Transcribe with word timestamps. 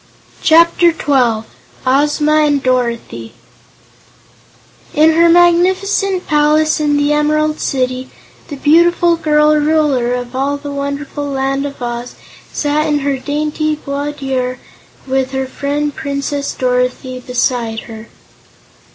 Chapter 0.41 0.91
Twelve 0.91 1.45
Ozma 1.85 2.37
and 2.37 2.63
Dorothy 2.63 3.35
In 4.95 5.11
her 5.13 5.29
magnificent 5.29 6.25
palace 6.25 6.79
in 6.79 6.97
the 6.97 7.13
Emerald 7.13 7.59
City, 7.59 8.09
the 8.47 8.55
beautiful 8.55 9.15
girl 9.15 9.53
Ruler 9.57 10.15
of 10.15 10.35
all 10.35 10.57
the 10.57 10.71
wonderful 10.71 11.27
Land 11.27 11.67
of 11.67 11.79
Oz 11.83 12.15
sat 12.51 12.87
in 12.87 12.97
her 13.01 13.17
dainty 13.19 13.75
boudoir 13.75 14.57
with 15.05 15.33
her 15.33 15.45
friend 15.45 15.93
Princess 15.95 16.51
Dorothy 16.55 17.19
beside 17.19 17.81
her. 17.81 18.07